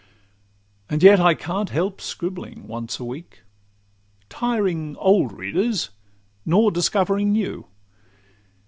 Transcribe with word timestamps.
And 0.89 1.03
yet 1.03 1.19
I 1.19 1.35
can't 1.35 1.69
help 1.69 2.01
scribbling 2.01 2.65
once 2.67 2.99
a 2.99 3.05
week, 3.05 3.43
Tiring 4.29 4.95
old 4.97 5.31
readers, 5.31 5.91
nor 6.43 6.71
discovering 6.71 7.31
new. 7.33 7.67